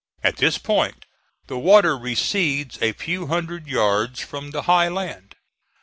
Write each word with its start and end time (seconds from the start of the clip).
At 0.23 0.37
this 0.37 0.57
point 0.57 1.05
the 1.45 1.59
water 1.59 1.95
recedes 1.95 2.79
a 2.81 2.91
few 2.93 3.27
hundred 3.27 3.67
yards 3.67 4.19
from 4.19 4.49
the 4.49 4.63
high 4.63 4.87
land. 4.87 5.35